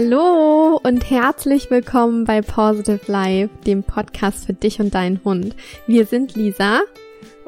[0.00, 5.56] Hallo und herzlich willkommen bei Positive Life, dem Podcast für dich und deinen Hund.
[5.88, 6.82] Wir sind Lisa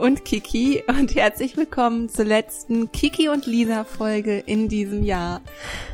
[0.01, 5.43] und Kiki und herzlich willkommen zur letzten Kiki und Lisa Folge in diesem Jahr.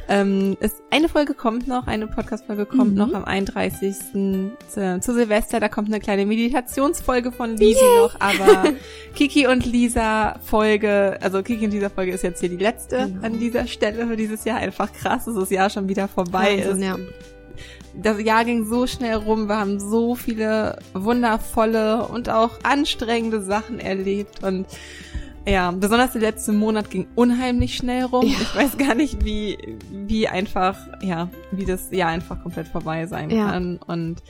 [0.09, 2.99] Ähm, es, eine Folge kommt noch, eine Podcast-Folge kommt mhm.
[2.99, 3.97] noch am 31.
[4.13, 5.59] Zu, zu, Silvester.
[5.59, 8.03] Da kommt eine kleine Meditationsfolge von Lisi yeah.
[8.03, 8.75] noch, aber
[9.17, 13.27] Kiki und Lisa Folge, also Kiki und Lisa Folge ist jetzt hier die letzte genau.
[13.27, 14.59] an dieser Stelle für dieses Jahr.
[14.59, 16.85] Einfach krass, dass das Jahr schon wieder vorbei Wahnsinn, ist.
[16.85, 16.97] Ja
[18.01, 23.79] das Jahr ging so schnell rum, wir haben so viele wundervolle und auch anstrengende Sachen
[23.81, 24.67] erlebt und
[25.49, 28.27] ja, besonders der letzte Monat ging unheimlich schnell rum.
[28.27, 28.37] Ja.
[28.41, 33.31] Ich weiß gar nicht, wie, wie einfach, ja, wie das Jahr einfach komplett vorbei sein
[33.31, 33.51] ja.
[33.51, 34.23] kann und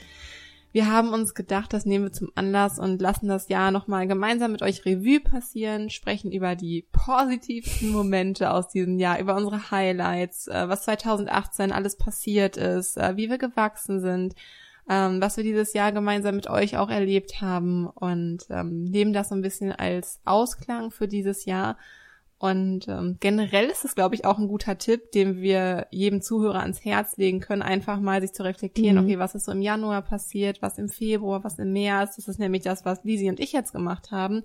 [0.77, 4.51] wir haben uns gedacht, das nehmen wir zum Anlass und lassen das Jahr nochmal gemeinsam
[4.51, 10.47] mit euch Revue passieren, sprechen über die positivsten Momente aus diesem Jahr, über unsere Highlights,
[10.47, 14.35] äh, was 2018 alles passiert ist, äh, wie wir gewachsen sind,
[14.87, 19.29] ähm, was wir dieses Jahr gemeinsam mit euch auch erlebt haben und ähm, nehmen das
[19.29, 21.79] so ein bisschen als Ausklang für dieses Jahr
[22.39, 26.59] und ähm, generell ist es, glaube ich, auch ein guter Tipp, den wir jedem Zuhörer
[26.59, 29.03] ans Herz legen können, einfach mal sich zu reflektieren, mhm.
[29.03, 32.17] okay, was ist so im Januar passiert, was im Februar, was im März.
[32.17, 34.43] Das ist nämlich das, was Lisi und ich jetzt gemacht haben,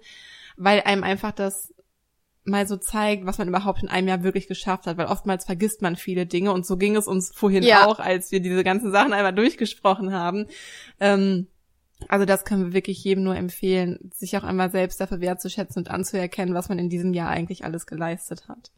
[0.57, 1.75] weil einem einfach das
[2.45, 5.83] mal so zeigt, was man überhaupt in einem Jahr wirklich geschafft hat, weil oftmals vergisst
[5.83, 7.87] man viele Dinge und so ging es uns vorhin ja.
[7.87, 10.47] auch, als wir diese ganzen Sachen einmal durchgesprochen haben.
[10.99, 11.47] Ähm,
[12.09, 15.91] also das können wir wirklich jedem nur empfehlen, sich auch einmal selbst dafür wertzuschätzen und
[15.91, 18.71] anzuerkennen, was man in diesem Jahr eigentlich alles geleistet hat.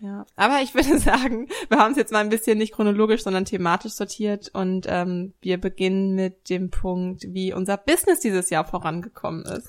[0.00, 3.44] Ja, aber ich würde sagen, wir haben es jetzt mal ein bisschen nicht chronologisch, sondern
[3.44, 9.44] thematisch sortiert und ähm, wir beginnen mit dem Punkt, wie unser Business dieses Jahr vorangekommen
[9.44, 9.68] ist.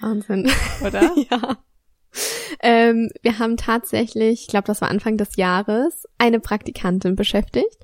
[0.00, 0.50] Wahnsinn.
[0.84, 1.14] Oder?
[1.30, 1.58] ja.
[2.62, 7.78] Ähm, wir haben tatsächlich, ich glaube, das war Anfang des Jahres, eine Praktikantin beschäftigt.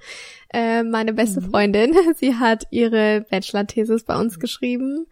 [0.52, 1.50] Äh, meine beste mhm.
[1.50, 5.06] Freundin, sie hat ihre Bachelor-Thesis bei uns geschrieben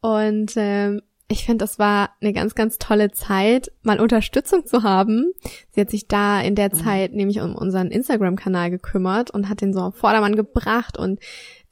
[0.00, 5.32] und ähm, ich finde, das war eine ganz, ganz tolle Zeit, mal Unterstützung zu haben.
[5.70, 6.78] Sie hat sich da in der mhm.
[6.78, 11.20] Zeit nämlich um unseren Instagram-Kanal gekümmert und hat den so auf Vordermann gebracht und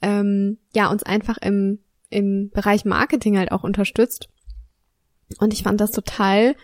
[0.01, 4.29] ähm, ja, uns einfach im, im Bereich Marketing halt auch unterstützt.
[5.39, 6.55] Und ich fand das total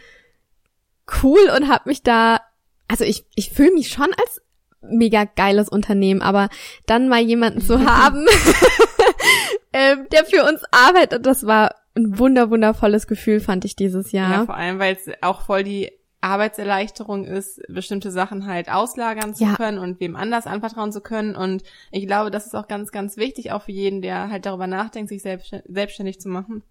[1.24, 2.40] cool und habe mich da,
[2.88, 4.42] also ich, ich fühle mich schon als
[4.82, 6.50] mega geiles Unternehmen, aber
[6.86, 8.26] dann mal jemanden zu haben,
[9.74, 14.32] ähm, der für uns arbeitet, das war ein wunder wundervolles Gefühl, fand ich dieses Jahr.
[14.32, 19.46] Ja, vor allem, weil es auch voll die Arbeitserleichterung ist, bestimmte Sachen halt auslagern zu
[19.46, 19.56] ja.
[19.56, 21.36] können und wem anders anvertrauen zu können.
[21.36, 24.66] Und ich glaube, das ist auch ganz, ganz wichtig, auch für jeden, der halt darüber
[24.66, 26.64] nachdenkt, sich selbstständig zu machen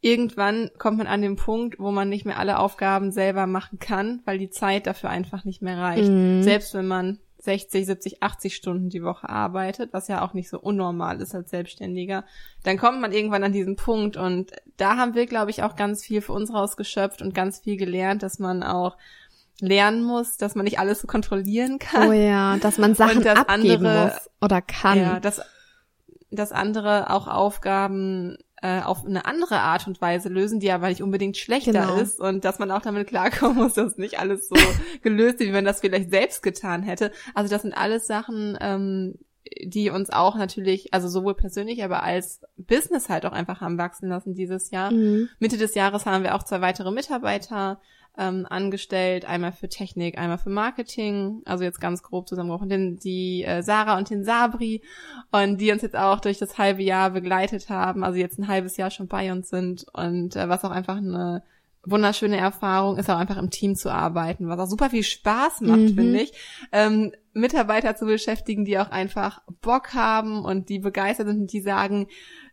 [0.00, 4.20] irgendwann kommt man an den Punkt, wo man nicht mehr alle Aufgaben selber machen kann,
[4.24, 6.10] weil die Zeit dafür einfach nicht mehr reicht.
[6.10, 6.42] Mhm.
[6.42, 10.58] Selbst wenn man 60, 70, 80 Stunden die Woche arbeitet, was ja auch nicht so
[10.58, 12.24] unnormal ist als Selbstständiger,
[12.64, 16.04] dann kommt man irgendwann an diesen Punkt und da haben wir, glaube ich, auch ganz
[16.04, 18.96] viel für uns rausgeschöpft und ganz viel gelernt, dass man auch
[19.60, 22.08] lernen muss, dass man nicht alles so kontrollieren kann.
[22.08, 24.98] Oh ja, dass man Sachen dass abgeben andere, muss oder kann.
[24.98, 25.40] Ja, dass,
[26.30, 31.02] dass andere auch Aufgaben äh, auf eine andere Art und Weise lösen, die aber nicht
[31.02, 31.96] unbedingt schlechter genau.
[31.96, 34.56] ist und dass man auch damit klarkommen muss, dass nicht alles so
[35.02, 37.12] gelöst ist, wie man das vielleicht selbst getan hätte.
[37.34, 39.14] Also das sind alles Sachen, ähm,
[39.62, 44.08] die uns auch natürlich, also sowohl persönlich, aber als Business halt auch einfach haben wachsen
[44.08, 44.90] lassen dieses Jahr.
[44.90, 45.28] Mhm.
[45.38, 47.80] Mitte des Jahres haben wir auch zwei weitere Mitarbeiter
[48.18, 53.44] ähm, angestellt, einmal für Technik, einmal für Marketing, also jetzt ganz grob zusammengebrochen, denn die
[53.44, 54.82] äh, Sarah und den Sabri
[55.30, 58.76] und die uns jetzt auch durch das halbe Jahr begleitet haben, also jetzt ein halbes
[58.76, 61.42] Jahr schon bei uns sind und äh, was auch einfach eine
[61.84, 65.78] wunderschöne Erfahrung ist auch einfach im Team zu arbeiten, was auch super viel Spaß macht,
[65.78, 65.94] mhm.
[65.94, 66.32] finde ich.
[66.72, 71.60] Ähm, Mitarbeiter zu beschäftigen, die auch einfach Bock haben und die begeistert sind und die
[71.60, 72.08] sagen,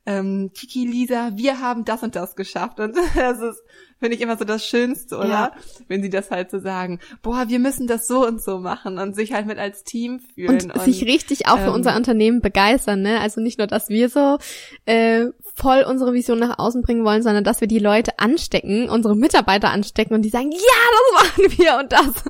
[0.06, 2.80] ähm, Kiki, Lisa, wir haben das und das geschafft.
[2.80, 3.64] Und das ist,
[4.00, 5.28] finde ich, immer so das Schönste, oder?
[5.28, 5.52] Ja.
[5.88, 9.16] Wenn sie das halt so sagen, boah, wir müssen das so und so machen und
[9.16, 10.50] sich halt mit als Team fühlen.
[10.50, 13.20] Und, und sich richtig auch ähm, für unser Unternehmen begeistern, ne?
[13.20, 14.38] Also nicht nur, dass wir so
[14.86, 19.16] äh, voll unsere Vision nach außen bringen wollen, sondern dass wir die Leute anstecken, unsere
[19.16, 22.24] Mitarbeiter anstecken und die sagen, ja, das machen wir und das.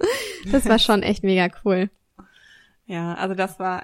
[0.52, 1.90] Das war schon echt mega cool.
[2.86, 3.84] Ja, also das war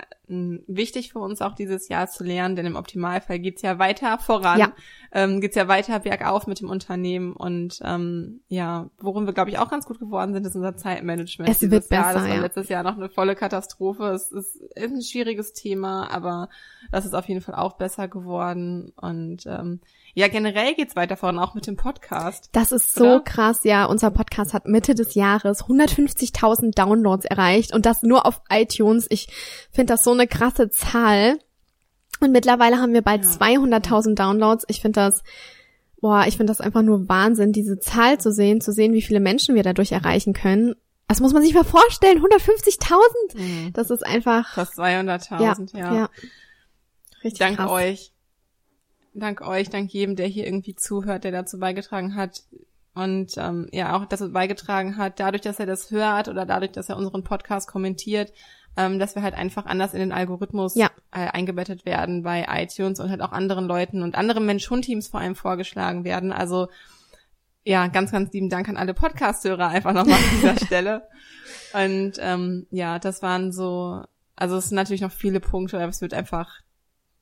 [0.68, 4.60] wichtig für uns auch dieses Jahr zu lernen, denn im Optimalfall geht's ja weiter voran,
[4.60, 4.72] ja.
[5.12, 9.60] Ähm, geht's ja weiter bergauf mit dem Unternehmen und ähm, ja, worum wir glaube ich
[9.60, 11.50] auch ganz gut geworden sind, ist unser Zeitmanagement.
[11.50, 12.14] Es wird besser, Jahr.
[12.14, 12.42] Das war ja.
[12.42, 14.06] letztes Jahr noch eine volle Katastrophe.
[14.06, 16.50] Es ist, ist ein schwieriges Thema, aber
[16.92, 19.82] das ist auf jeden Fall auch besser geworden und ähm,
[20.14, 22.50] Ja, generell geht's weiter voran, auch mit dem Podcast.
[22.52, 23.20] Das ist so oder?
[23.22, 23.86] krass, ja.
[23.86, 29.08] Unser Podcast hat Mitte des Jahres 150.000 Downloads erreicht und das nur auf iTunes.
[29.10, 29.28] Ich
[29.72, 31.40] finde das so eine krasse Zahl.
[32.20, 33.30] Und mittlerweile haben wir bald ja.
[33.30, 34.66] 200.000 Downloads.
[34.68, 35.24] Ich finde das,
[36.02, 39.20] boah, ich finde das einfach nur Wahnsinn, diese Zahl zu sehen, zu sehen, wie viele
[39.20, 40.76] Menschen wir dadurch erreichen können.
[41.08, 42.98] Das muss man sich mal vorstellen, 150.000.
[43.36, 43.74] Mhm.
[43.74, 44.54] Das ist einfach.
[44.54, 45.94] Fast 200.000, ja, ja.
[45.94, 46.10] ja.
[47.24, 47.72] Richtig Dank krass.
[47.72, 48.12] euch.
[49.14, 52.44] Dank euch, dank jedem, der hier irgendwie zuhört, der dazu beigetragen hat.
[52.94, 56.90] Und ähm, ja, auch dazu beigetragen hat, dadurch, dass er das hört oder dadurch, dass
[56.90, 58.32] er unseren Podcast kommentiert,
[58.78, 60.90] ähm, dass wir halt einfach anders in den Algorithmus ja.
[61.12, 65.36] äh, eingebettet werden bei iTunes und halt auch anderen Leuten und anderen Mensch-Hund-Teams vor allem
[65.36, 66.32] vorgeschlagen werden.
[66.32, 66.68] Also
[67.64, 71.04] ja, ganz, ganz lieben Dank an alle Podcast-Hörer einfach nochmal an dieser Stelle.
[71.74, 74.04] Und ähm, ja, das waren so,
[74.36, 76.62] also es sind natürlich noch viele Punkte, aber es wird einfach,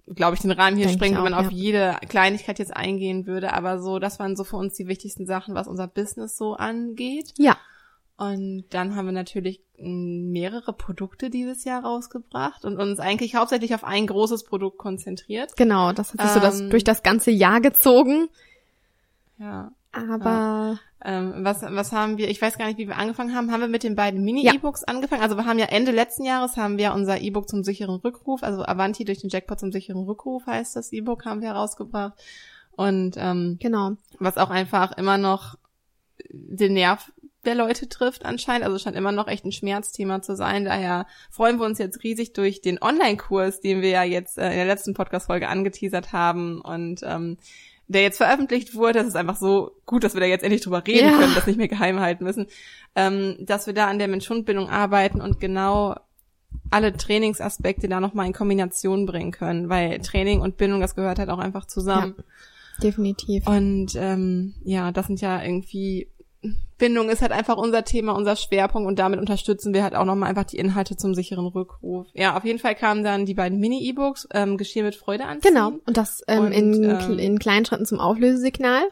[0.07, 1.39] glaube ich, den Rahmen hier Denk sprengen, wenn man ja.
[1.39, 3.53] auf jede Kleinigkeit jetzt eingehen würde.
[3.53, 7.33] Aber so, das waren so für uns die wichtigsten Sachen, was unser Business so angeht.
[7.37, 7.57] Ja.
[8.19, 13.86] Und dann haben wir natürlich mehrere Produkte dieses Jahr rausgebracht und uns eigentlich hauptsächlich auf
[13.86, 15.56] ein großes Produkt konzentriert.
[15.56, 18.27] Genau, das hat sich ähm, so das, ähm, durch das ganze Jahr gezogen.
[19.38, 19.71] Ja.
[19.94, 22.30] Aber ähm, was was haben wir?
[22.30, 23.54] Ich weiß gar nicht, wie wir angefangen haben.
[23.54, 24.94] Haben wir mit den beiden Mini-E-Books ja.
[24.94, 25.21] angefangen?
[25.21, 28.66] Also wir haben ja Ende letzten Jahres haben wir unser E-Book zum sicheren Rückruf, also
[28.66, 32.21] Avanti durch den Jackpot zum sicheren Rückruf heißt das E-Book haben wir herausgebracht.
[32.71, 33.94] Und ähm, genau.
[34.19, 35.56] was auch einfach immer noch
[36.30, 37.12] den Nerv
[37.49, 38.63] der Leute trifft anscheinend.
[38.63, 40.65] Also scheint immer noch echt ein Schmerzthema zu sein.
[40.65, 44.57] Daher freuen wir uns jetzt riesig durch den Online-Kurs, den wir ja jetzt äh, in
[44.57, 47.37] der letzten Podcast-Folge angeteasert haben und ähm,
[47.87, 50.85] der jetzt veröffentlicht wurde, das ist einfach so gut, dass wir da jetzt endlich drüber
[50.85, 51.17] reden ja.
[51.17, 52.45] können, das nicht mehr geheim halten müssen,
[52.95, 55.95] ähm, dass wir da an der Mensch-Hund-Bildung arbeiten und genau
[56.69, 61.29] alle Trainingsaspekte da nochmal in Kombination bringen können, weil Training und Bildung, das gehört halt
[61.29, 62.13] auch einfach zusammen.
[62.17, 62.23] Ja,
[62.83, 63.47] definitiv.
[63.47, 66.09] Und ähm, ja, das sind ja irgendwie
[66.77, 70.30] Bindung ist halt einfach unser Thema, unser Schwerpunkt und damit unterstützen wir halt auch nochmal
[70.30, 72.07] einfach die Inhalte zum sicheren Rückruf.
[72.13, 75.53] Ja, auf jeden Fall kamen dann die beiden Mini-E-Books, ähm, Geschirr mit Freude anziehen.
[75.53, 78.83] Genau, und das ähm, und, in, ähm, in kleinen Schritten zum Auflösesignal.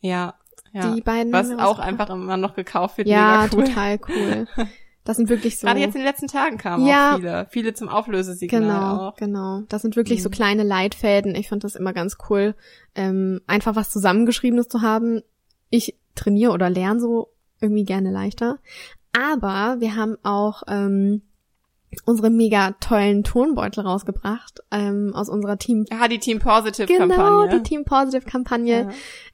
[0.00, 0.34] Ja,
[0.72, 0.94] ja.
[0.94, 3.06] Die beiden Was auch einfach immer noch gekauft wird.
[3.06, 3.64] Ja, cool.
[3.64, 4.48] total cool.
[5.04, 5.66] Das sind wirklich so.
[5.66, 7.46] Gerade jetzt in den letzten Tagen kamen ja, auch viele.
[7.50, 9.16] Viele zum Auflösesignal genau, auch.
[9.16, 10.22] Genau, Das sind wirklich mhm.
[10.24, 11.34] so kleine Leitfäden.
[11.34, 12.54] Ich fand das immer ganz cool,
[12.94, 15.22] ähm, einfach was Zusammengeschriebenes zu haben.
[15.68, 17.28] Ich trainiere oder lerne so
[17.60, 18.58] irgendwie gerne leichter.
[19.12, 21.22] Aber wir haben auch ähm,
[22.04, 25.84] unsere mega tollen Tonbeutel rausgebracht ähm, aus unserer Team.
[25.90, 27.16] Ja, die Team Positive Kampagne.
[27.16, 28.88] Genau, die Team Positive Kampagne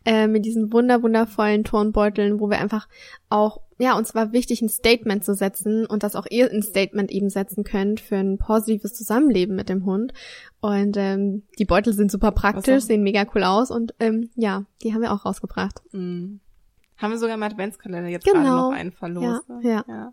[0.06, 0.12] ja.
[0.12, 2.88] äh, mit diesen wunder wundervollen Tonbeuteln, wo wir einfach
[3.28, 7.12] auch ja uns war wichtig ein Statement zu setzen und dass auch ihr ein Statement
[7.12, 10.12] eben setzen könnt für ein positives Zusammenleben mit dem Hund.
[10.60, 14.92] Und ähm, die Beutel sind super praktisch, sehen mega cool aus und ähm, ja, die
[14.92, 15.80] haben wir auch rausgebracht.
[15.92, 16.40] Mhm.
[16.98, 18.40] Haben wir sogar im Adventskalender jetzt genau.
[18.40, 19.44] gerade noch einen verlost.
[19.62, 19.84] Ja, ja.
[19.88, 20.12] ja.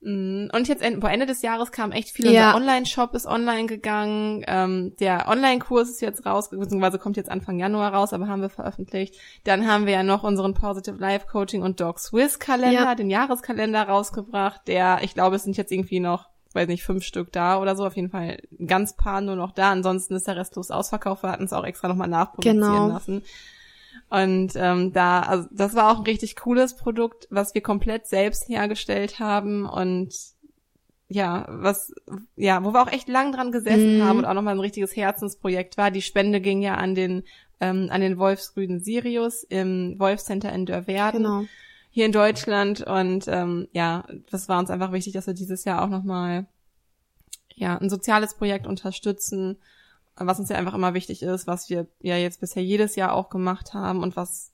[0.00, 2.30] Mm, und jetzt Ende, Ende des Jahres kam echt viel.
[2.30, 2.52] Ja.
[2.52, 4.44] Unser Online-Shop ist online gegangen.
[4.46, 8.48] Ähm, der Online-Kurs ist jetzt raus, beziehungsweise kommt jetzt Anfang Januar raus, aber haben wir
[8.48, 9.16] veröffentlicht.
[9.44, 12.94] Dann haben wir ja noch unseren Positive Life Coaching und Dog Swiss Kalender, ja.
[12.94, 14.68] den Jahreskalender rausgebracht.
[14.68, 17.84] Der, ich glaube, es sind jetzt irgendwie noch, weiß nicht, fünf Stück da oder so.
[17.84, 19.72] Auf jeden Fall ein ganz paar nur noch da.
[19.72, 21.24] Ansonsten ist der restlos ausverkauft.
[21.24, 22.88] Wir hatten es auch extra nochmal nachproduzieren genau.
[22.88, 23.24] lassen.
[24.10, 28.48] Und ähm, da, also das war auch ein richtig cooles Produkt, was wir komplett selbst
[28.48, 30.14] hergestellt haben und
[31.08, 31.92] ja, was,
[32.36, 34.02] ja, wo wir auch echt lang dran gesessen mm.
[34.02, 35.90] haben und auch nochmal ein richtiges Herzensprojekt war.
[35.90, 37.22] Die Spende ging ja an den,
[37.60, 41.22] ähm, an den Wolfsgrünen Sirius im Wolfscenter in Dörverden.
[41.22, 41.44] Genau.
[41.90, 42.82] Hier in Deutschland.
[42.82, 46.46] Und ähm, ja, das war uns einfach wichtig, dass wir dieses Jahr auch nochmal
[47.54, 49.58] ja, ein soziales Projekt unterstützen
[50.20, 53.30] was uns ja einfach immer wichtig ist, was wir ja jetzt bisher jedes Jahr auch
[53.30, 54.52] gemacht haben und was,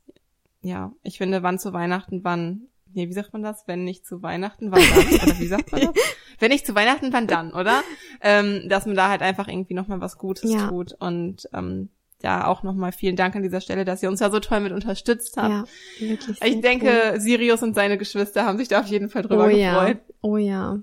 [0.60, 3.64] ja, ich finde, wann zu Weihnachten, wann, nee, wie sagt man das?
[3.66, 5.06] Wenn nicht zu Weihnachten, wann dann?
[5.28, 5.94] Oder wie sagt man das?
[6.38, 7.82] Wenn nicht zu Weihnachten, wann dann, oder?
[8.20, 10.68] Ähm, dass man da halt einfach irgendwie nochmal was Gutes ja.
[10.68, 11.90] tut und ähm,
[12.24, 14.72] da auch nochmal vielen Dank an dieser Stelle, dass ihr uns da so toll mit
[14.72, 15.68] unterstützt habt.
[16.00, 16.40] Ja, wirklich.
[16.42, 17.20] Ich denke, cool.
[17.20, 19.58] Sirius und seine Geschwister haben sich da auf jeden Fall drüber oh, gefreut.
[19.58, 20.14] Ja.
[20.22, 20.78] Oh ja.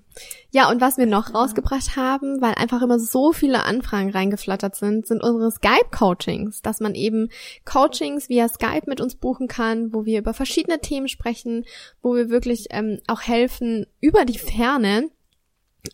[0.51, 5.07] Ja, und was wir noch rausgebracht haben, weil einfach immer so viele Anfragen reingeflattert sind,
[5.07, 7.29] sind unsere Skype-Coachings, dass man eben
[7.65, 11.65] Coachings via Skype mit uns buchen kann, wo wir über verschiedene Themen sprechen,
[12.03, 15.09] wo wir wirklich ähm, auch helfen, über die Ferne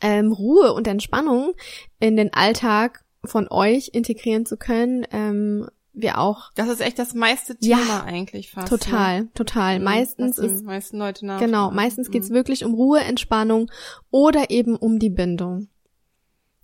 [0.02, 1.54] ähm, Ruhe und Entspannung
[2.00, 6.52] in den Alltag von euch integrieren zu können, ähm, wir auch.
[6.56, 8.68] Das ist echt das meiste Thema ja, eigentlich fast.
[8.68, 9.30] Total, ne?
[9.34, 9.80] total.
[9.80, 11.40] Mhm, meistens ist meisten Leute nach.
[11.40, 12.12] Genau, meistens mhm.
[12.12, 13.72] geht's wirklich um Ruhe, Entspannung
[14.12, 15.70] oder eben um die Bindung.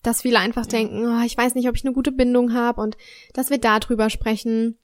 [0.04, 0.70] dass viele einfach ja.
[0.70, 2.98] denken, oh, ich weiß nicht, ob ich eine gute Bindung habe und
[3.34, 4.78] dass wir darüber sprechen.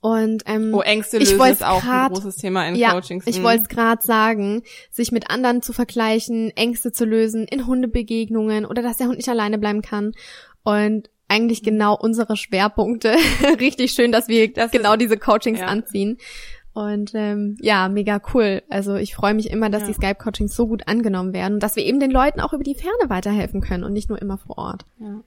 [0.00, 3.26] Und ähm, oh, Ängste lösen ist auch grad, ein großes Thema in ja, Coachings.
[3.26, 8.66] Ich wollte es gerade sagen, sich mit anderen zu vergleichen, Ängste zu lösen in Hundebegegnungen
[8.66, 10.12] oder dass der Hund nicht alleine bleiben kann.
[10.66, 11.66] Und eigentlich mhm.
[11.66, 13.14] genau unsere Schwerpunkte.
[13.60, 15.66] Richtig schön, dass wir das genau ist, diese Coachings ja.
[15.66, 16.18] anziehen.
[16.72, 18.62] Und ähm, ja, mega cool.
[18.68, 19.88] Also ich freue mich immer, dass ja.
[19.88, 22.74] die Skype-Coachings so gut angenommen werden und dass wir eben den Leuten auch über die
[22.74, 24.84] Ferne weiterhelfen können und nicht nur immer vor Ort.
[24.98, 25.22] Ja.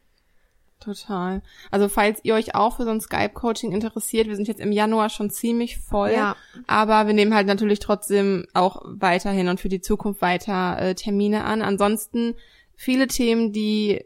[0.81, 1.41] Total.
[1.71, 5.09] Also falls ihr euch auch für so ein Skype-Coaching interessiert, wir sind jetzt im Januar
[5.09, 6.35] schon ziemlich voll, ja.
[6.67, 11.45] aber wir nehmen halt natürlich trotzdem auch weiterhin und für die Zukunft weiter äh, Termine
[11.45, 11.61] an.
[11.61, 12.35] Ansonsten
[12.75, 14.05] viele Themen, die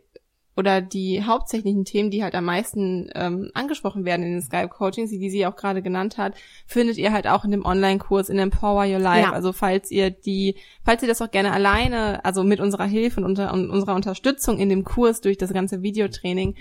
[0.56, 5.30] oder die hauptsächlichen Themen, die halt am meisten ähm, angesprochen werden in den Skype-Coachings, die,
[5.30, 6.36] sie auch gerade genannt hat,
[6.68, 9.30] findet ihr halt auch in dem Online-Kurs in Empower Your Life.
[9.30, 9.34] Ja.
[9.34, 13.26] Also falls ihr die, falls ihr das auch gerne alleine, also mit unserer Hilfe und,
[13.26, 16.56] unter, und unserer Unterstützung in dem Kurs durch das ganze Videotraining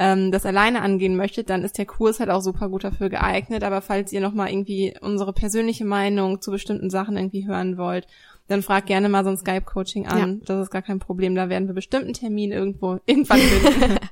[0.00, 3.62] ähm, das alleine angehen möchtet, dann ist der Kurs halt auch super gut dafür geeignet.
[3.62, 8.06] Aber falls ihr nochmal irgendwie unsere persönliche Meinung zu bestimmten Sachen irgendwie hören wollt
[8.48, 10.18] dann frag gerne mal so ein Skype-Coaching an.
[10.40, 10.46] Ja.
[10.46, 11.34] Das ist gar kein Problem.
[11.34, 13.98] Da werden wir bestimmt einen Termin irgendwo irgendwann finden.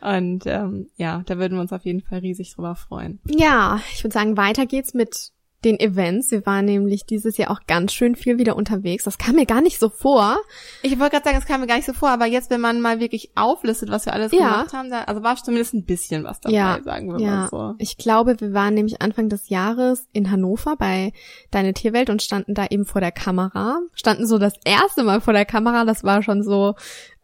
[0.00, 3.20] Und ähm, ja, da würden wir uns auf jeden Fall riesig drüber freuen.
[3.26, 5.32] Ja, ich würde sagen, weiter geht's mit
[5.64, 6.30] den Events.
[6.30, 9.04] Wir waren nämlich dieses Jahr auch ganz schön viel wieder unterwegs.
[9.04, 10.38] Das kam mir gar nicht so vor.
[10.82, 12.80] Ich wollte gerade sagen, es kam mir gar nicht so vor, aber jetzt, wenn man
[12.80, 14.38] mal wirklich auflistet, was wir alles ja.
[14.38, 16.80] gemacht haben, da, also war zumindest ein bisschen was dabei, ja.
[16.84, 17.30] sagen wir ja.
[17.30, 17.74] mal so.
[17.78, 21.12] Ich glaube, wir waren nämlich Anfang des Jahres in Hannover bei
[21.50, 23.80] Deine Tierwelt und standen da eben vor der Kamera.
[23.94, 25.84] Standen so das erste Mal vor der Kamera.
[25.84, 26.74] Das war schon so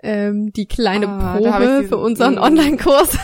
[0.02, 3.18] ähm, die kleine ah, Probe für unseren Online-Kurs.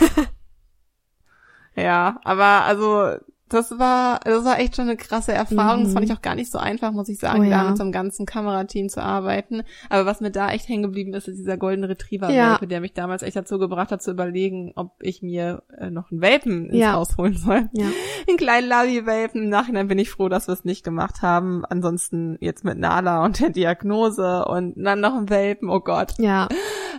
[1.75, 3.17] ja, aber also
[3.49, 5.81] das war, das war echt schon eine krasse Erfahrung.
[5.81, 5.83] Mhm.
[5.85, 7.63] Das fand ich auch gar nicht so einfach, muss ich sagen, oh, ja.
[7.63, 9.63] da mit so einem ganzen Kamerateam zu arbeiten.
[9.89, 12.57] Aber was mir da echt hängen geblieben ist, ist dieser Golden Retriever ja.
[12.57, 16.21] der mich damals echt dazu gebracht hat, zu überlegen, ob ich mir äh, noch einen
[16.21, 16.93] Welpen ins ja.
[16.93, 17.69] Haus holen soll.
[17.73, 17.87] Ja.
[18.27, 19.43] Einen kleinen Lavi-Welpen.
[19.43, 21.63] Im Nachhinein bin ich froh, dass wir es nicht gemacht haben.
[21.65, 26.13] Ansonsten jetzt mit Nala und der Diagnose und dann noch ein Welpen, oh Gott.
[26.17, 26.47] Ja.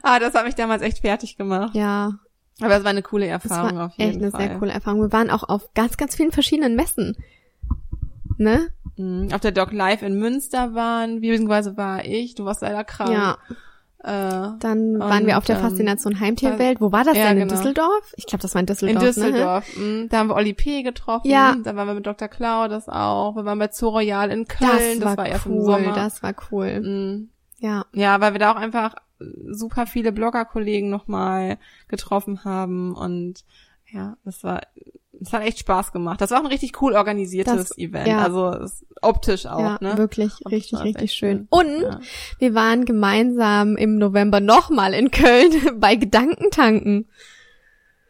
[0.02, 1.74] Ah, das hat mich damals echt fertig gemacht.
[1.74, 2.12] Ja,
[2.60, 4.40] aber es war eine coole Erfahrung war auf jeden echt eine Fall.
[4.40, 5.00] sehr coole Erfahrung.
[5.00, 7.16] Wir waren auch auf ganz, ganz vielen verschiedenen Messen.
[8.36, 8.68] Ne?
[8.96, 9.28] Mhm.
[9.32, 13.10] Auf der Doc Live in Münster waren, beziehungsweise war ich, du warst leider krank.
[13.12, 13.38] Ja.
[14.00, 16.80] Äh, Dann waren wir auf der Faszination Heimtierwelt.
[16.80, 17.38] Wo war das ja, denn?
[17.38, 17.60] In genau.
[17.60, 18.14] Düsseldorf?
[18.16, 19.02] Ich glaube, das war in Düsseldorf.
[19.02, 19.76] In Düsseldorf.
[19.76, 20.06] Ne?
[20.08, 20.82] Da haben wir Oli P.
[20.82, 21.28] getroffen.
[21.28, 21.56] Ja.
[21.62, 22.28] Da waren wir mit Dr.
[22.28, 23.34] Klau, das auch.
[23.34, 25.00] Wir waren bei Zoo Royal in Köln.
[25.00, 25.92] Das war, das war cool, erst im Sommer.
[25.94, 26.80] Das war cool.
[26.80, 27.30] Mhm.
[27.58, 27.86] Ja.
[27.92, 31.58] Ja, weil wir da auch einfach super viele Blogger-Kollegen nochmal
[31.88, 33.44] getroffen haben und
[33.90, 34.60] ja, das war,
[35.20, 36.20] es hat echt Spaß gemacht.
[36.20, 38.08] Das war auch ein richtig cool organisiertes das, Event.
[38.08, 38.22] Ja.
[38.22, 38.54] Also
[39.00, 39.96] optisch auch, ja, ne?
[39.96, 41.38] Wirklich, optisch richtig, richtig schön.
[41.38, 41.46] schön.
[41.50, 42.00] Und ja.
[42.38, 47.08] wir waren gemeinsam im November nochmal in Köln bei Gedankentanken.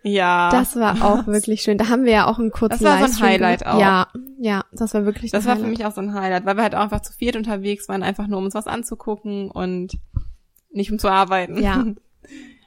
[0.03, 0.51] Ja.
[0.51, 1.79] Das war auch wirklich schön.
[1.79, 3.81] Da haben wir ja auch einen kurzen Das war so ein Highlight auch.
[3.81, 5.65] Ja, ja, das war wirklich Das war Highlight.
[5.65, 8.03] für mich auch so ein Highlight, weil wir halt auch einfach zu viert unterwegs waren,
[8.03, 9.93] einfach nur um uns was anzugucken und
[10.71, 11.63] nicht um zu arbeiten.
[11.63, 11.85] Ja.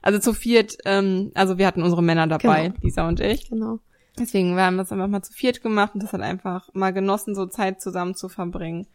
[0.03, 2.79] Also zu viert, ähm, also wir hatten unsere Männer dabei, genau.
[2.81, 3.51] Lisa und ich.
[3.51, 3.77] Genau.
[4.17, 7.36] Deswegen wir haben es einfach mal zu viert gemacht und das hat einfach mal genossen,
[7.36, 8.88] so Zeit zusammen zu verbringen.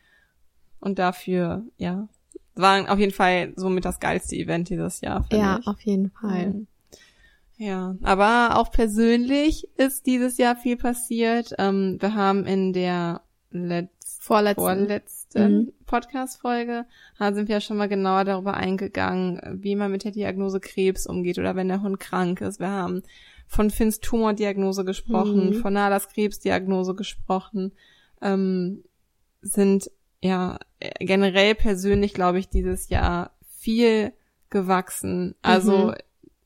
[0.81, 2.09] Und dafür, ja,
[2.57, 5.27] war auf jeden Fall somit das geilste Event dieses Jahr.
[5.31, 5.67] Ja, ich.
[5.67, 6.49] auf jeden Fall.
[6.49, 6.67] Mhm.
[7.59, 11.55] Ja, aber auch persönlich ist dieses Jahr viel passiert.
[11.59, 15.73] Ähm, wir haben in der letz vorletzten, vorletzten mhm.
[15.87, 16.87] Podcast-Folge
[17.19, 21.07] da sind wir ja schon mal genauer darüber eingegangen, wie man mit der Diagnose Krebs
[21.07, 22.61] umgeht oder wenn der Hund krank ist.
[22.61, 23.03] Wir haben
[23.47, 25.55] von Finns Tumordiagnose gesprochen, mhm.
[25.55, 27.73] von Nalas Krebsdiagnose gesprochen,
[28.21, 28.85] ähm,
[29.41, 29.91] sind
[30.21, 30.59] ja
[30.99, 34.13] generell persönlich, glaube ich, dieses Jahr viel
[34.51, 35.35] gewachsen.
[35.43, 35.95] Also mhm.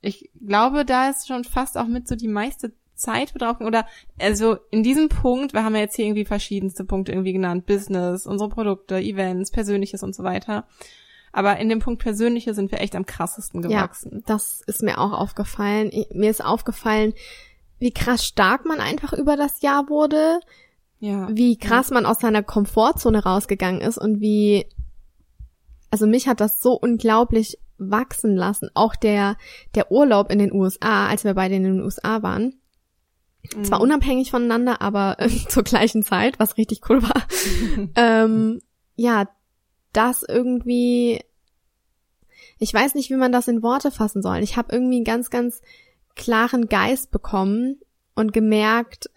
[0.01, 3.87] ich glaube, da ist schon fast auch mit so die meiste Zeit verbrauchen oder
[4.19, 8.27] also in diesem Punkt, wir haben ja jetzt hier irgendwie verschiedenste Punkte irgendwie genannt, Business,
[8.27, 10.67] unsere Produkte, Events, Persönliches und so weiter.
[11.33, 14.11] Aber in dem Punkt Persönliche sind wir echt am krassesten gewachsen.
[14.13, 15.91] Ja, das ist mir auch aufgefallen.
[16.13, 17.15] Mir ist aufgefallen,
[17.79, 20.41] wie krass stark man einfach über das Jahr wurde.
[20.99, 21.29] Ja.
[21.31, 24.67] Wie krass man aus seiner Komfortzone rausgegangen ist und wie,
[25.91, 28.69] also mich hat das so unglaublich wachsen lassen.
[28.75, 29.37] Auch der,
[29.75, 32.60] der Urlaub in den USA, als wir beide in den USA waren.
[33.55, 33.65] Mhm.
[33.65, 37.27] Zwar unabhängig voneinander, aber äh, zur gleichen Zeit, was richtig cool war.
[37.97, 38.61] ähm,
[38.97, 39.29] ja,
[39.93, 41.21] das irgendwie,
[42.59, 44.39] ich weiß nicht, wie man das in Worte fassen soll.
[44.39, 45.63] Ich habe irgendwie einen ganz, ganz
[46.15, 47.81] klaren Geist bekommen
[48.15, 49.11] und gemerkt,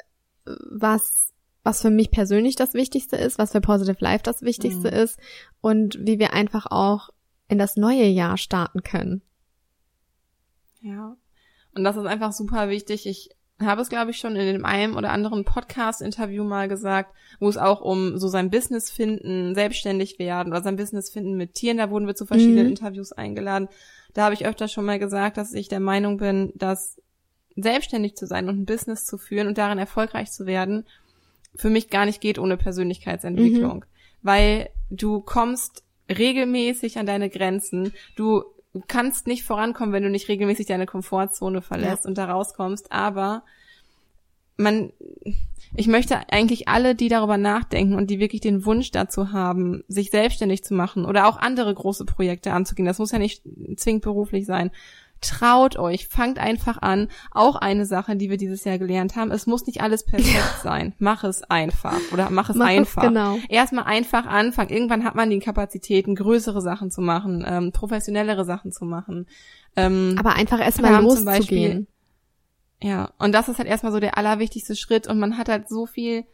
[0.46, 4.98] was, was für mich persönlich das Wichtigste ist, was für Positive Life das Wichtigste mhm.
[4.98, 5.20] ist
[5.62, 7.10] und wie wir einfach auch
[7.48, 9.22] in das neue Jahr starten können.
[10.82, 11.16] Ja.
[11.76, 13.06] Und das ist einfach super wichtig.
[13.06, 17.48] Ich habe es, glaube ich, schon in dem einen oder anderen Podcast-Interview mal gesagt, wo
[17.50, 21.78] es auch um so sein Business finden, selbstständig werden oder sein Business finden mit Tieren.
[21.78, 22.72] Da wurden wir zu verschiedenen mhm.
[22.72, 23.70] Interviews eingeladen.
[24.14, 27.02] Da habe ich öfter schon mal gesagt, dass ich der Meinung bin, dass
[27.56, 30.86] selbstständig zu sein und ein Business zu führen und darin erfolgreich zu werden,
[31.56, 33.78] für mich gar nicht geht ohne Persönlichkeitsentwicklung.
[33.78, 33.84] Mhm.
[34.24, 37.94] Weil du kommst regelmäßig an deine Grenzen.
[38.16, 38.44] Du
[38.88, 42.10] kannst nicht vorankommen, wenn du nicht regelmäßig deine Komfortzone verlässt ja.
[42.10, 42.92] und da rauskommst.
[42.92, 43.44] Aber
[44.58, 44.92] man,
[45.76, 50.10] ich möchte eigentlich alle, die darüber nachdenken und die wirklich den Wunsch dazu haben, sich
[50.12, 52.86] selbstständig zu machen oder auch andere große Projekte anzugehen.
[52.86, 53.44] Das muss ja nicht
[53.78, 54.72] zwingend beruflich sein.
[55.24, 57.08] Traut euch, fangt einfach an.
[57.32, 59.32] Auch eine Sache, die wir dieses Jahr gelernt haben.
[59.32, 60.62] Es muss nicht alles perfekt ja.
[60.62, 60.94] sein.
[61.00, 63.04] Mach es einfach oder mach es mach einfach.
[63.04, 63.38] Es genau.
[63.50, 64.70] Erstmal einfach anfangen.
[64.70, 69.28] Irgendwann hat man die Kapazitäten, größere Sachen zu machen, ähm, professionellere Sachen zu machen.
[69.76, 71.88] Ähm, Aber einfach erstmal loszugehen.
[72.82, 75.86] Ja, und das ist halt erstmal so der allerwichtigste Schritt und man hat halt so
[75.86, 76.26] viel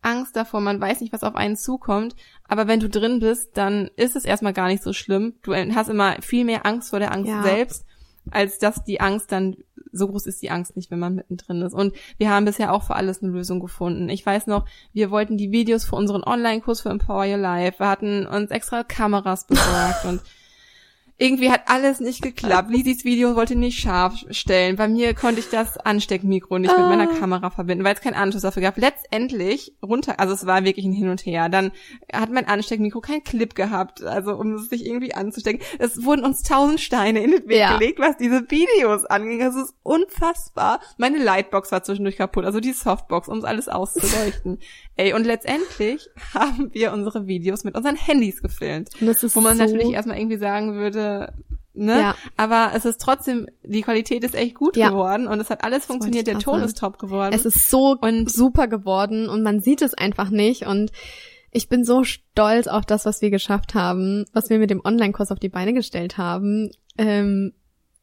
[0.00, 2.14] Angst davor, man weiß nicht, was auf einen zukommt,
[2.44, 5.34] aber wenn du drin bist, dann ist es erstmal gar nicht so schlimm.
[5.42, 7.42] Du hast immer viel mehr Angst vor der Angst ja.
[7.42, 7.84] selbst
[8.32, 9.56] als dass die Angst dann,
[9.92, 11.74] so groß ist die Angst nicht, wenn man mittendrin ist.
[11.74, 14.08] Und wir haben bisher auch für alles eine Lösung gefunden.
[14.08, 17.80] Ich weiß noch, wir wollten die Videos für unseren Online-Kurs für Empower Your Life.
[17.80, 20.20] Wir hatten uns extra Kameras besorgt und
[21.20, 22.70] irgendwie hat alles nicht geklappt.
[22.70, 24.76] Lisis Video wollte nicht scharf stellen.
[24.76, 27.18] Bei mir konnte ich das Ansteckmikro nicht mit meiner ah.
[27.18, 28.76] Kamera verbinden, weil es keinen Anschluss dafür gab.
[28.76, 31.48] Letztendlich runter, also es war wirklich ein Hin und Her.
[31.48, 31.72] Dann
[32.12, 35.60] hat mein Ansteckmikro keinen Clip gehabt, also um es sich irgendwie anzustecken.
[35.80, 37.76] Es wurden uns tausend Steine in den Weg ja.
[37.76, 39.40] gelegt, was diese Videos anging.
[39.40, 40.78] Das ist unfassbar.
[40.98, 44.60] Meine Lightbox war zwischendurch kaputt, also die Softbox, um es alles auszuleuchten.
[44.94, 48.90] Ey, und letztendlich haben wir unsere Videos mit unseren Handys gefilmt.
[49.00, 51.07] wo man so natürlich erstmal irgendwie sagen würde,
[51.74, 52.00] ne?
[52.00, 52.14] Ja.
[52.36, 54.90] Aber es ist trotzdem, die Qualität ist echt gut ja.
[54.90, 57.32] geworden und es hat alles das funktioniert, der Ton ist top geworden.
[57.34, 60.90] Es ist so und super geworden und man sieht es einfach nicht und
[61.50, 65.32] ich bin so stolz auf das, was wir geschafft haben, was wir mit dem Online-Kurs
[65.32, 67.54] auf die Beine gestellt haben, ähm,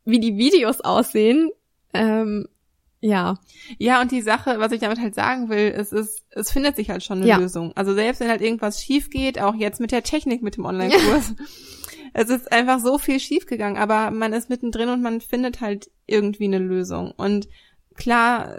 [0.03, 1.51] wie die Videos aussehen.
[1.93, 2.47] Ähm,
[3.01, 3.36] ja.
[3.77, 6.89] Ja, und die Sache, was ich damit halt sagen will, es ist, es findet sich
[6.89, 7.38] halt schon eine ja.
[7.38, 7.71] Lösung.
[7.75, 11.36] Also selbst wenn halt irgendwas schief geht, auch jetzt mit der Technik, mit dem Online-Kurs.
[12.17, 15.91] es ist einfach so viel schief gegangen, aber man ist mittendrin und man findet halt
[16.06, 17.12] irgendwie eine Lösung.
[17.12, 17.49] Und
[17.95, 18.56] klar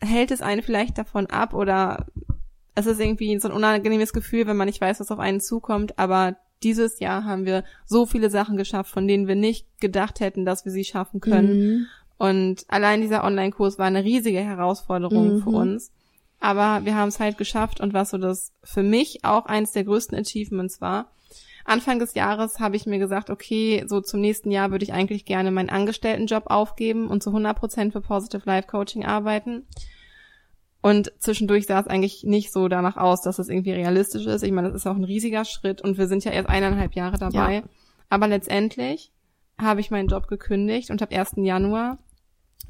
[0.00, 2.06] hält es einen vielleicht davon ab oder
[2.76, 5.98] es ist irgendwie so ein unangenehmes Gefühl, wenn man nicht weiß, was auf einen zukommt,
[5.98, 10.44] aber dieses Jahr haben wir so viele Sachen geschafft, von denen wir nicht gedacht hätten,
[10.44, 11.58] dass wir sie schaffen können.
[11.58, 11.86] Mhm.
[12.16, 15.42] Und allein dieser Online-Kurs war eine riesige Herausforderung mhm.
[15.42, 15.90] für uns.
[16.38, 19.82] Aber wir haben es halt geschafft und was so das für mich auch eins der
[19.82, 21.10] größten Achievements war.
[21.64, 25.24] Anfang des Jahres habe ich mir gesagt, okay, so zum nächsten Jahr würde ich eigentlich
[25.24, 29.66] gerne meinen Angestelltenjob aufgeben und zu 100 Prozent für Positive Life Coaching arbeiten.
[30.82, 34.42] Und zwischendurch sah es eigentlich nicht so danach aus, dass es irgendwie realistisch ist.
[34.42, 37.18] Ich meine, das ist auch ein riesiger Schritt und wir sind ja erst eineinhalb Jahre
[37.18, 37.56] dabei.
[37.56, 37.62] Ja.
[38.08, 39.12] Aber letztendlich
[39.58, 41.32] habe ich meinen Job gekündigt und ab 1.
[41.36, 41.98] Januar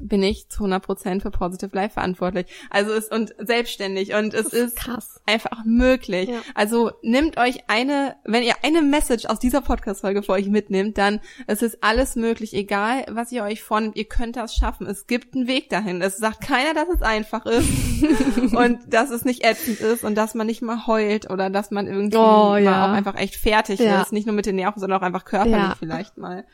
[0.07, 2.47] bin ich zu 100% für Positive Life verantwortlich.
[2.69, 5.21] Also ist und selbstständig und es ist, krass.
[5.25, 6.29] einfach möglich.
[6.29, 6.41] Ja.
[6.55, 10.97] Also nimmt euch eine, wenn ihr eine Message aus dieser Podcast Folge für euch mitnimmt,
[10.97, 14.87] dann es ist alles möglich, egal was ihr euch vornimmt, ihr könnt das schaffen.
[14.87, 16.01] Es gibt einen Weg dahin.
[16.01, 17.69] Es sagt keiner, dass es einfach ist
[18.53, 21.87] und dass es nicht ätzend ist und dass man nicht mal heult oder dass man
[21.87, 22.71] irgendwie oh, ja.
[22.71, 24.01] mal auch einfach echt fertig ja.
[24.01, 26.45] ist, nicht nur mit den Nerven, sondern auch einfach körperlich vielleicht mal.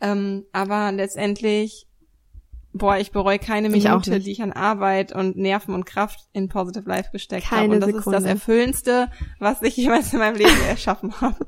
[0.00, 1.86] Ähm, aber letztendlich
[2.78, 6.88] boah, ich bereue keine Minute, die ich an Arbeit und Nerven und Kraft in Positive
[6.88, 7.74] Life gesteckt habe.
[7.74, 8.18] Und das Sekunde.
[8.18, 11.46] ist das Erfüllendste, was ich jemals in meinem Leben erschaffen habe.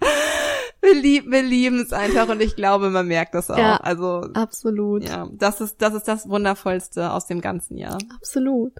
[0.80, 3.58] wir, lieb, wir lieben es einfach und ich glaube, man merkt das auch.
[3.58, 5.04] Ja, also absolut.
[5.04, 7.98] Ja, das ist das ist das wundervollste aus dem ganzen Jahr.
[8.14, 8.72] Absolut.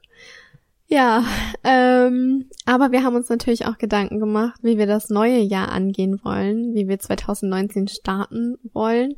[0.93, 1.25] Ja,
[1.63, 6.21] ähm, aber wir haben uns natürlich auch Gedanken gemacht, wie wir das neue Jahr angehen
[6.25, 9.15] wollen, wie wir 2019 starten wollen.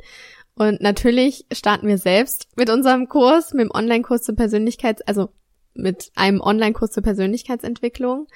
[0.55, 5.31] Und natürlich starten wir selbst mit unserem Kurs, mit dem Online-Kurs zur Persönlichkeits-, also
[5.75, 8.27] mit einem Online-Kurs zur Persönlichkeitsentwicklung.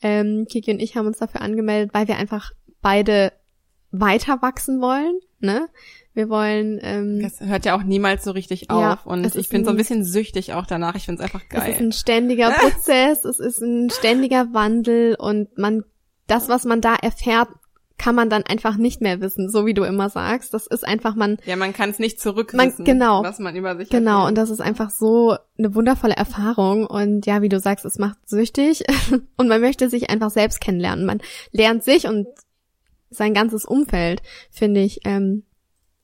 [0.00, 3.32] Ähm, Kiki und ich haben uns dafür angemeldet, weil wir einfach beide
[3.90, 5.18] weiter wachsen wollen.
[5.40, 5.68] Ne?
[6.14, 6.80] Wir wollen.
[6.82, 8.80] Ähm, das hört ja auch niemals so richtig auf.
[8.80, 10.94] Ja, und ich bin so ein bisschen süchtig auch danach.
[10.94, 11.62] Ich finde es einfach geil.
[11.66, 15.84] Es ist ein ständiger Prozess, es ist ein ständiger Wandel und man
[16.26, 17.48] das, was man da erfährt,
[17.98, 20.52] kann man dann einfach nicht mehr wissen, so wie du immer sagst.
[20.52, 21.38] Das ist einfach man.
[21.46, 24.28] Ja, man kann es nicht zurückwissen, genau, was man über sich Genau, hat.
[24.28, 26.86] und das ist einfach so eine wundervolle Erfahrung.
[26.86, 28.84] Und ja, wie du sagst, es macht süchtig
[29.36, 31.06] und man möchte sich einfach selbst kennenlernen.
[31.06, 31.20] Man
[31.52, 32.26] lernt sich und
[33.10, 35.44] sein ganzes Umfeld, finde ich, ähm,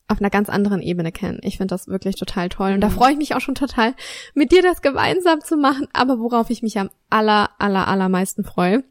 [0.08, 1.40] auf einer ganz anderen Ebene kennen.
[1.42, 2.72] Ich finde das wirklich total toll.
[2.72, 2.92] Und da mhm.
[2.92, 3.94] freue ich mich auch schon total,
[4.34, 5.88] mit dir das gemeinsam zu machen.
[5.92, 8.84] Aber worauf ich mich am aller, aller, allermeisten freue,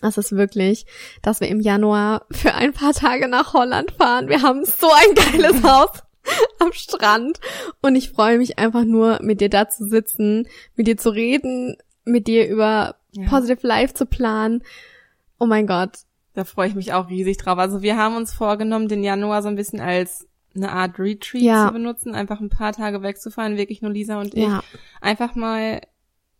[0.00, 0.86] das ist wirklich,
[1.22, 4.28] dass wir im Januar für ein paar Tage nach Holland fahren.
[4.28, 6.02] Wir haben so ein geiles Haus
[6.58, 7.40] am Strand.
[7.82, 11.76] Und ich freue mich einfach nur, mit dir da zu sitzen, mit dir zu reden,
[12.04, 13.28] mit dir über ja.
[13.28, 14.62] Positive Life zu planen.
[15.38, 15.98] Oh mein Gott.
[16.34, 17.58] Da freue ich mich auch riesig drauf.
[17.58, 21.66] Also wir haben uns vorgenommen, den Januar so ein bisschen als eine Art Retreat ja.
[21.66, 24.44] zu benutzen, einfach ein paar Tage wegzufahren, wirklich nur Lisa und ich.
[24.44, 24.62] Ja.
[25.00, 25.80] Einfach mal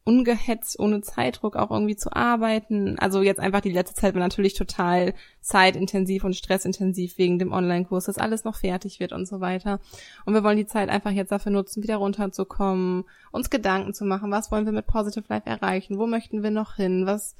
[0.07, 2.97] ungehetzt, ohne Zeitdruck auch irgendwie zu arbeiten.
[2.99, 8.05] Also jetzt einfach die letzte Zeit war natürlich total zeitintensiv und stressintensiv wegen dem Online-Kurs,
[8.05, 9.81] dass alles noch fertig wird und so weiter.
[10.25, 14.31] Und wir wollen die Zeit einfach jetzt dafür nutzen, wieder runterzukommen, uns Gedanken zu machen,
[14.31, 17.35] was wollen wir mit Positive Life erreichen, wo möchten wir noch hin, was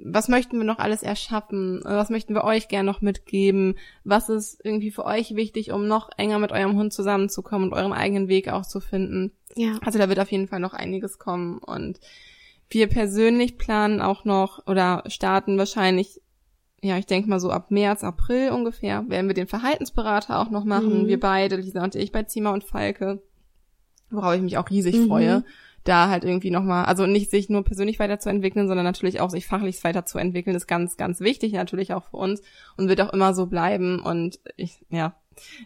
[0.00, 1.80] was möchten wir noch alles erschaffen?
[1.82, 3.74] Was möchten wir euch gern noch mitgeben?
[4.04, 7.92] Was ist irgendwie für euch wichtig, um noch enger mit eurem Hund zusammenzukommen und euren
[7.92, 9.32] eigenen Weg auch zu finden?
[9.58, 9.78] Ja.
[9.82, 12.00] Also da wird auf jeden Fall noch einiges kommen und
[12.70, 16.20] wir persönlich planen auch noch oder starten wahrscheinlich
[16.80, 20.64] ja, ich denke mal so ab März, April ungefähr, werden wir den Verhaltensberater auch noch
[20.64, 21.02] machen.
[21.02, 21.06] Mhm.
[21.08, 23.20] Wir beide, Lisa und ich, bei Zima und Falke.
[24.10, 25.08] Worauf ich mich auch riesig mhm.
[25.08, 25.44] freue
[25.88, 29.82] da halt irgendwie nochmal, also nicht sich nur persönlich weiterzuentwickeln, sondern natürlich auch sich fachlich
[29.82, 32.42] weiterzuentwickeln, ist ganz, ganz wichtig natürlich auch für uns
[32.76, 34.00] und wird auch immer so bleiben.
[34.00, 35.16] Und ich, ja,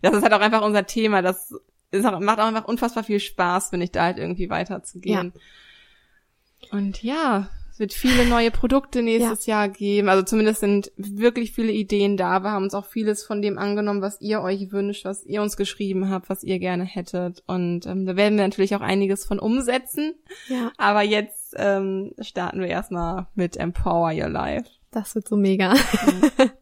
[0.01, 1.23] das ist halt auch einfach unser Thema.
[1.23, 1.55] Das
[1.93, 5.33] auch, macht auch einfach unfassbar viel Spaß, finde ich, da halt irgendwie weiterzugehen.
[5.35, 6.79] Ja.
[6.79, 9.61] Und ja, es wird viele neue Produkte nächstes ja.
[9.61, 10.09] Jahr geben.
[10.09, 12.41] Also zumindest sind wirklich viele Ideen da.
[12.41, 15.57] Wir haben uns auch vieles von dem angenommen, was ihr euch wünscht, was ihr uns
[15.57, 17.43] geschrieben habt, was ihr gerne hättet.
[17.47, 20.15] Und ähm, da werden wir natürlich auch einiges von umsetzen.
[20.49, 20.71] Ja.
[20.77, 24.71] Aber jetzt ähm, starten wir erstmal mit Empower Your Life.
[24.91, 25.75] Das wird so mega.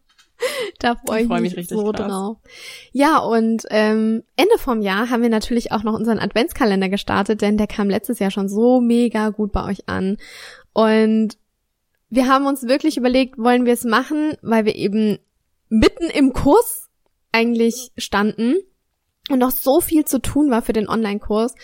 [0.78, 2.06] Da freue ich, freu mich, mich so krass.
[2.06, 2.38] drauf.
[2.92, 7.58] Ja, und ähm, Ende vom Jahr haben wir natürlich auch noch unseren Adventskalender gestartet, denn
[7.58, 10.16] der kam letztes Jahr schon so mega gut bei euch an.
[10.72, 11.36] Und
[12.08, 15.18] wir haben uns wirklich überlegt, wollen wir es machen, weil wir eben
[15.68, 16.88] mitten im Kurs
[17.32, 18.56] eigentlich standen
[19.30, 21.54] und noch so viel zu tun war für den Online-Kurs.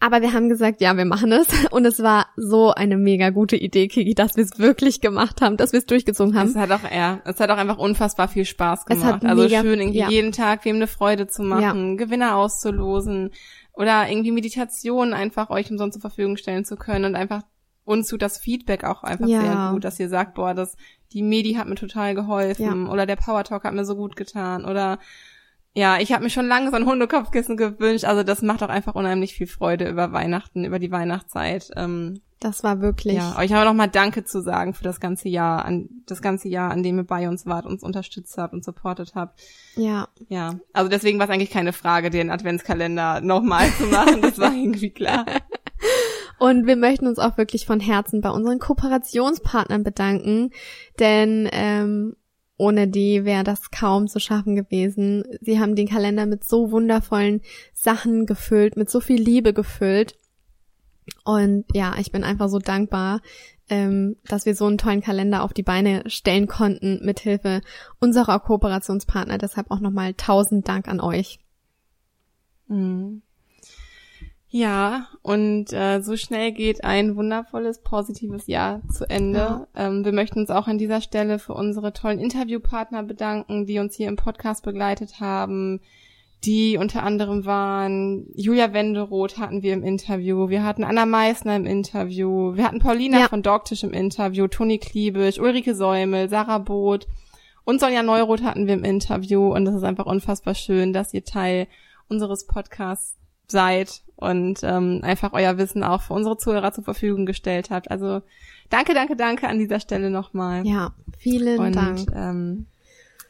[0.00, 1.46] Aber wir haben gesagt, ja, wir machen es.
[1.70, 5.56] Und es war so eine mega gute Idee, Kiki, dass wir es wirklich gemacht haben,
[5.56, 6.50] dass wir es durchgezogen haben.
[6.50, 9.02] Es hat auch, ja, es hat auch einfach unfassbar viel Spaß gemacht.
[9.02, 10.10] Es hat also mega, schön, irgendwie ja.
[10.10, 11.96] jeden Tag wem eine Freude zu machen, ja.
[11.96, 13.30] Gewinner auszulosen
[13.72, 17.42] oder irgendwie Meditation einfach euch umsonst zur Verfügung stellen zu können und einfach
[17.84, 19.40] uns tut das Feedback auch einfach ja.
[19.40, 20.76] sehr gut, dass ihr sagt, boah, das,
[21.12, 24.64] die Medi hat mir total geholfen oder der Power Talk hat mir so gut getan
[24.64, 24.98] oder
[25.74, 28.04] ja, ich habe mir schon lange so ein Hundekopfkissen gewünscht.
[28.04, 31.70] Also das macht auch einfach unheimlich viel Freude über Weihnachten, über die Weihnachtszeit.
[31.76, 33.14] Ähm, das war wirklich.
[33.14, 36.48] Ja, euch aber noch mal Danke zu sagen für das ganze Jahr, an das ganze
[36.48, 39.40] Jahr, an dem ihr bei uns wart, uns unterstützt habt und supportet habt.
[39.76, 40.08] Ja.
[40.28, 40.54] Ja.
[40.72, 44.22] Also deswegen war es eigentlich keine Frage, den Adventskalender nochmal zu machen.
[44.22, 45.26] Das war irgendwie klar.
[46.38, 50.50] Und wir möchten uns auch wirklich von Herzen bei unseren Kooperationspartnern bedanken,
[50.98, 52.14] denn ähm,
[52.56, 55.24] ohne die wäre das kaum zu schaffen gewesen.
[55.40, 57.40] Sie haben den Kalender mit so wundervollen
[57.72, 60.16] Sachen gefüllt, mit so viel Liebe gefüllt.
[61.24, 63.20] Und ja, ich bin einfach so dankbar,
[63.68, 67.60] ähm, dass wir so einen tollen Kalender auf die Beine stellen konnten mithilfe
[67.98, 69.38] unserer Kooperationspartner.
[69.38, 71.40] Deshalb auch nochmal tausend Dank an euch.
[72.68, 73.22] Mhm.
[74.56, 79.38] Ja, und äh, so schnell geht ein wundervolles, positives Jahr zu Ende.
[79.38, 79.66] Ja.
[79.74, 83.96] Ähm, wir möchten uns auch an dieser Stelle für unsere tollen Interviewpartner bedanken, die uns
[83.96, 85.80] hier im Podcast begleitet haben,
[86.44, 91.66] die unter anderem waren Julia Wenderoth hatten wir im Interview, wir hatten Anna Meissner im
[91.66, 93.28] Interview, wir hatten Paulina ja.
[93.28, 97.08] von Dogtisch im Interview, Toni Kliebisch, Ulrike Säumel, Sarah Both
[97.64, 101.24] und Sonja Neuroth hatten wir im Interview und das ist einfach unfassbar schön, dass ihr
[101.24, 101.66] Teil
[102.08, 107.70] unseres Podcasts seid und ähm, einfach euer Wissen auch für unsere Zuhörer zur Verfügung gestellt
[107.70, 107.90] habt.
[107.90, 108.22] Also
[108.70, 110.66] danke, danke, danke an dieser Stelle nochmal.
[110.66, 112.00] Ja, vielen und, Dank.
[112.14, 112.66] Ähm,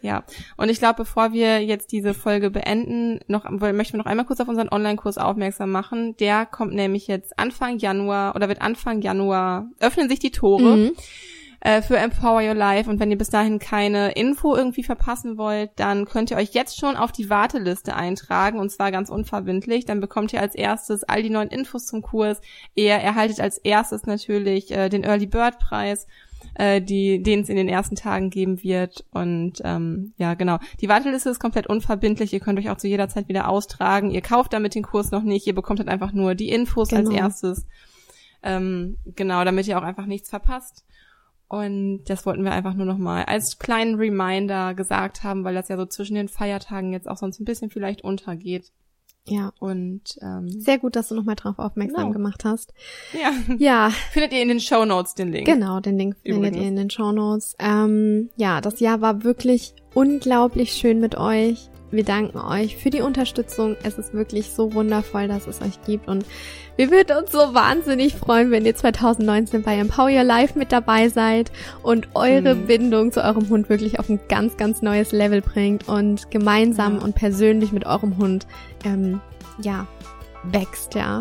[0.01, 0.25] ja,
[0.59, 4.41] und ich glaube, bevor wir jetzt diese Folge beenden, noch möchten wir noch einmal kurz
[4.41, 6.15] auf unseren Online-Kurs aufmerksam machen.
[6.19, 10.77] Der kommt nämlich jetzt Anfang Januar oder wird Anfang Januar öffnen sich die Tore.
[10.77, 10.93] Mhm
[11.65, 12.89] äh, für Empower Your Life.
[12.89, 16.79] Und wenn ihr bis dahin keine Info irgendwie verpassen wollt, dann könnt ihr euch jetzt
[16.79, 19.85] schon auf die Warteliste eintragen und zwar ganz unverbindlich.
[19.85, 22.41] Dann bekommt ihr als erstes all die neuen Infos zum Kurs.
[22.75, 26.07] Ihr erhaltet als erstes natürlich äh, den Early Bird Preis
[26.55, 29.05] äh, die, den es in den ersten Tagen geben wird.
[29.11, 30.59] Und ähm, ja, genau.
[30.81, 32.33] Die Warteliste ist komplett unverbindlich.
[32.33, 34.11] Ihr könnt euch auch zu jeder Zeit wieder austragen.
[34.11, 35.47] Ihr kauft damit den Kurs noch nicht.
[35.47, 37.09] Ihr bekommt halt einfach nur die Infos genau.
[37.09, 37.67] als erstes.
[38.43, 40.85] Ähm, genau, damit ihr auch einfach nichts verpasst.
[41.49, 45.77] Und das wollten wir einfach nur nochmal als kleinen Reminder gesagt haben, weil das ja
[45.77, 48.73] so zwischen den Feiertagen jetzt auch sonst ein bisschen vielleicht untergeht.
[49.27, 49.53] Ja.
[49.59, 52.13] Und ähm, sehr gut, dass du nochmal drauf aufmerksam genau.
[52.13, 52.75] gemacht hast.
[53.13, 53.33] Ja.
[53.57, 53.91] Ja.
[54.13, 55.47] Findet ihr in den Show Notes den Link?
[55.47, 56.45] Genau, den Link Übrigens.
[56.45, 57.57] findet ihr in den Show Notes.
[57.59, 61.71] Ähm, ja, das Jahr war wirklich unglaublich schön mit euch.
[61.91, 63.77] Wir danken euch für die Unterstützung.
[63.83, 66.09] Es ist wirklich so wundervoll, dass es euch gibt.
[66.09, 66.25] Und
[66.77, 71.09] wir würden uns so wahnsinnig freuen, wenn ihr 2019 bei Empower Your Life mit dabei
[71.09, 72.67] seid und eure mhm.
[72.67, 77.05] Bindung zu eurem Hund wirklich auf ein ganz, ganz neues Level bringt und gemeinsam ja.
[77.05, 78.47] und persönlich mit eurem Hund,
[78.85, 79.21] ähm,
[79.63, 79.87] ja,
[80.43, 81.21] wächst, ja.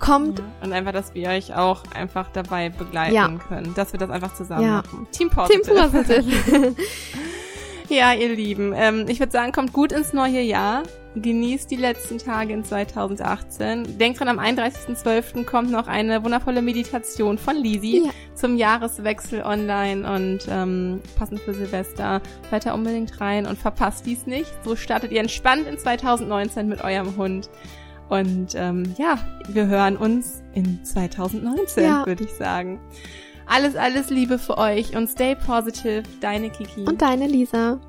[0.00, 0.38] Kommt.
[0.38, 0.44] Ja.
[0.62, 3.28] Und einfach, dass wir euch auch einfach dabei begleiten ja.
[3.48, 3.74] können.
[3.74, 5.08] Dass wir das einfach zusammen machen.
[5.10, 5.62] Team Positive.
[5.62, 6.76] Team Positive.
[7.88, 10.82] Ja, ihr Lieben, ähm, ich würde sagen, kommt gut ins neue Jahr.
[11.16, 13.98] Genießt die letzten Tage in 2018.
[13.98, 15.44] Denkt dran, am 31.12.
[15.46, 18.10] kommt noch eine wundervolle Meditation von Lisi ja.
[18.34, 22.20] zum Jahreswechsel online und ähm, passend für Silvester.
[22.50, 24.52] Hört da unbedingt rein und verpasst dies nicht.
[24.64, 27.48] So startet ihr entspannt in 2019 mit eurem Hund.
[28.10, 32.06] Und ähm, ja, wir hören uns in 2019, ja.
[32.06, 32.80] würde ich sagen.
[33.48, 36.02] Alles, alles Liebe für euch und stay positive.
[36.20, 36.82] Deine Kiki.
[36.82, 37.80] Und deine Lisa.